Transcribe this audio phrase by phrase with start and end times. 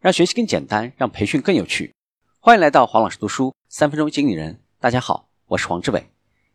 [0.00, 1.92] 让学习更简单，让培训更有趣。
[2.38, 4.60] 欢迎来到黄老师读书三分钟经理人。
[4.78, 6.08] 大家好，我是黄志伟。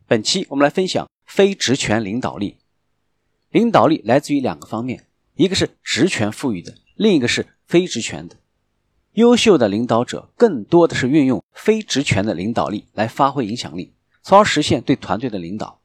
[0.08, 2.56] 本期我们来分享非职权领导力。
[3.50, 8.38] 领导力来自于两个方面，一个是职权赋予的，另一个是非职权的。
[9.16, 15.82] 优秀的领导者更多的是运用非职权的领导力来发挥影响力，从而实现对团队的领导。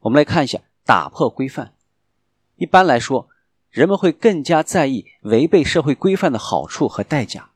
[0.00, 1.74] 我们来看一下打破规范。
[2.56, 3.28] 一般来说。
[3.70, 7.50] 人们会更加在意违背社会规范的好处和代价，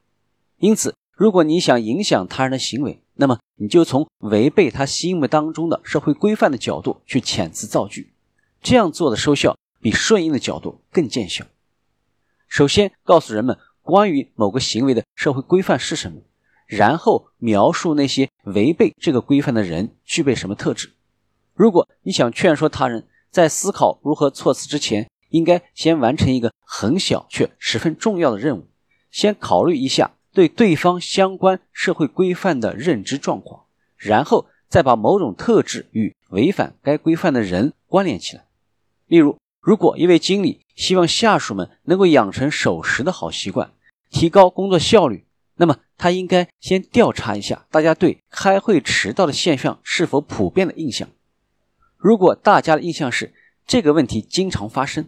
[0.58, 8.12] 因此，如果你想影响他人的行为，那么你就从违背他心目当中的社会规范的角度去遣词造句，
[8.62, 11.44] 这样做的收效比顺应的角度更见效。
[12.48, 16.20] 首先，告诉人们关于某个行为的社会规范是什么，
[16.66, 20.92] 然后描述那些违背这个规范的人具备什么特质。
[21.54, 28.68] 如果你想劝说他人，在思考如何措辞之前，应该先完成一个很小却十分重要的任务，
[29.10, 33.64] 先考虑一下对对方相关社会规范的认知状况，
[33.96, 38.44] 然后再把某种特质与违反该规范的人关联起来。
[39.06, 43.72] 例如，如果一位经理希望下属们能够养成守时的好习惯，
[44.10, 45.24] 提高工作效率，
[45.56, 51.08] 那么他应该先调查一下大家对开会迟到的现象是否普遍的印象。
[51.96, 53.32] 如果大家的印象是
[53.66, 55.06] 这个问题经常发生，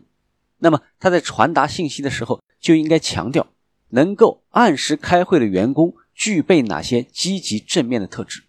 [0.65, 3.49] 那么他在传达信息的时候就应该强调，
[3.91, 8.45] 能够按时开会的员工具备哪些积极正面的特质。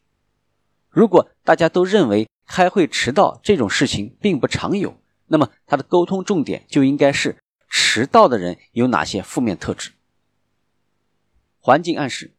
[0.90, 7.36] 如果大家都认为开会迟到这种事情并不常有，那么他的沟通重点就应该是
[7.68, 9.92] 迟到的人有哪些负面特质。
[11.60, 12.34] 环境暗示：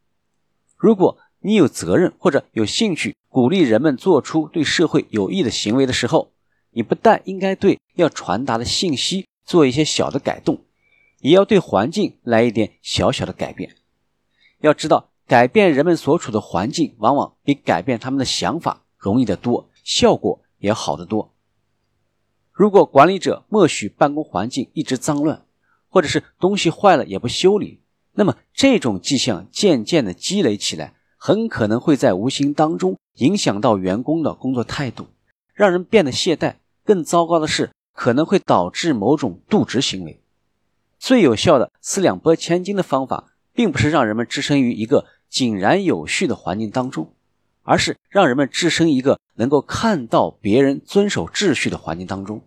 [0.78, 6.32] 如果你有责任或者有兴趣鼓励人们做出对社会有益的行为的时候，
[6.70, 9.26] 你不但应该对要传达的信息。
[9.46, 10.58] 做一些小的改动，
[11.20, 13.76] 也要对环境来一点小小的改变。
[14.58, 21.32] 要知道，改变人们所处的环境，往往比改变他们的想法容易得多，效果也好得多。
[22.52, 25.44] 如果管理者默许办公环境一直脏乱，
[25.88, 27.80] 或者是东西坏了也不修理，
[28.14, 35.06] 那么这种迹象渐渐的积累起来，很可能会在无形当中影响到员工的工作态度，
[35.54, 36.56] 让人变得懈怠。
[36.84, 37.70] 更糟糕的是。
[37.96, 40.22] 可能会导致某种渎职行为。
[40.98, 47.14] 最有效的四两拨千斤的方法，并不是让人们置身于一个井然有序的环境当中，
[47.62, 52.42] 而是让人们置身一个能够看到别人遵守秩序的环境当中。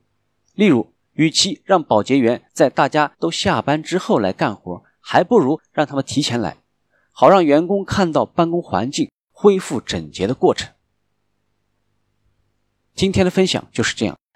[0.53, 6.57] 例如，与其让保洁员在大家都下班之后来干活，还不如让他们提前来，
[7.11, 10.73] 好让员工看到办公环境恢复整洁的过程。
[12.95, 14.17] 今天的分享就是这样。